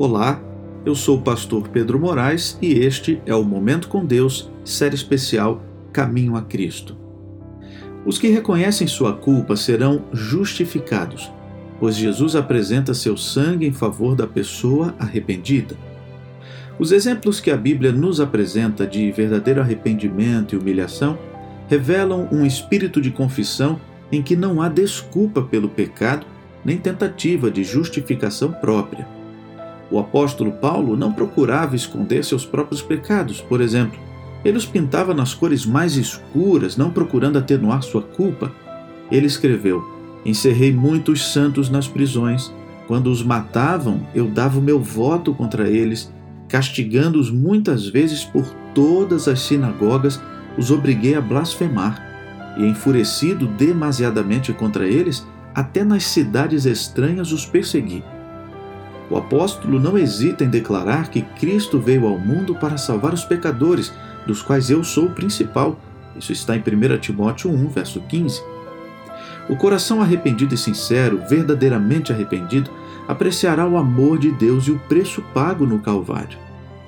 [0.00, 0.40] Olá,
[0.86, 5.60] eu sou o pastor Pedro Moraes e este é o Momento com Deus, série especial
[5.92, 6.96] Caminho a Cristo.
[8.06, 11.32] Os que reconhecem sua culpa serão justificados,
[11.80, 15.76] pois Jesus apresenta seu sangue em favor da pessoa arrependida.
[16.78, 21.18] Os exemplos que a Bíblia nos apresenta de verdadeiro arrependimento e humilhação
[21.66, 23.80] revelam um espírito de confissão
[24.12, 26.24] em que não há desculpa pelo pecado
[26.64, 29.17] nem tentativa de justificação própria.
[29.90, 33.98] O apóstolo Paulo não procurava esconder seus próprios pecados, por exemplo.
[34.44, 38.52] Ele os pintava nas cores mais escuras, não procurando atenuar sua culpa.
[39.10, 39.82] Ele escreveu:
[40.24, 42.52] Encerrei muitos santos nas prisões.
[42.86, 46.12] Quando os matavam, eu dava o meu voto contra eles,
[46.48, 48.44] castigando-os muitas vezes por
[48.74, 50.20] todas as sinagogas,
[50.56, 52.04] os obriguei a blasfemar.
[52.56, 58.02] E enfurecido demasiadamente contra eles, até nas cidades estranhas os persegui.
[59.10, 63.92] O apóstolo não hesita em declarar que Cristo veio ao mundo para salvar os pecadores,
[64.26, 65.78] dos quais eu sou o principal.
[66.16, 68.42] Isso está em 1 Timóteo 1, verso 15.
[69.48, 72.70] O coração arrependido e sincero, verdadeiramente arrependido,
[73.06, 76.38] apreciará o amor de Deus e o preço pago no Calvário.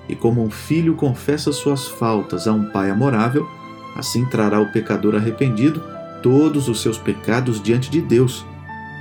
[0.06, 3.48] E como um filho confessa suas faltas a um pai amorável,
[3.96, 5.82] assim trará o pecador arrependido
[6.22, 8.44] todos os seus pecados diante de Deus.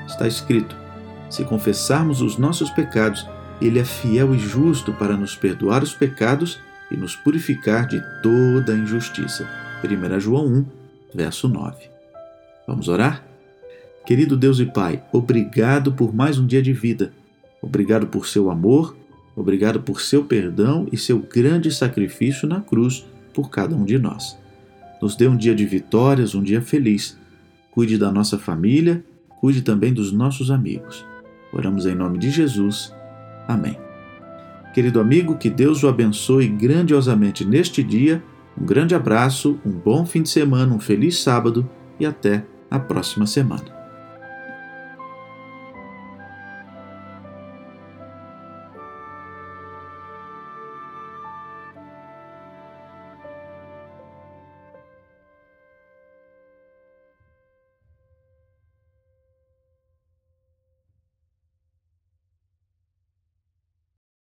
[0.07, 0.75] Está escrito:
[1.30, 3.27] se confessarmos os nossos pecados,
[3.61, 6.59] Ele é fiel e justo para nos perdoar os pecados
[6.91, 9.47] e nos purificar de toda injustiça.
[9.83, 10.66] 1 João 1,
[11.13, 11.89] verso 9.
[12.67, 13.23] Vamos orar?
[14.05, 17.13] Querido Deus e Pai, obrigado por mais um dia de vida.
[17.61, 18.95] Obrigado por seu amor,
[19.35, 24.38] obrigado por seu perdão e seu grande sacrifício na cruz por cada um de nós.
[25.02, 27.17] Nos dê um dia de vitórias, um dia feliz.
[27.72, 29.03] Cuide da nossa família,
[29.39, 31.05] cuide também dos nossos amigos.
[31.52, 32.94] Oramos em nome de Jesus.
[33.47, 33.78] Amém.
[34.73, 38.23] Querido amigo, que Deus o abençoe grandiosamente neste dia.
[38.59, 41.68] Um grande abraço, um bom fim de semana, um feliz sábado
[42.00, 43.78] e até a próxima semana.